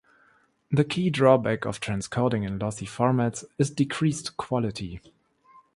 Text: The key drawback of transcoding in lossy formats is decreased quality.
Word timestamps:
The 0.71 0.83
key 0.83 1.11
drawback 1.11 1.63
of 1.65 1.79
transcoding 1.79 2.43
in 2.43 2.57
lossy 2.57 2.87
formats 2.87 3.45
is 3.59 3.69
decreased 3.69 4.35
quality. 4.35 4.99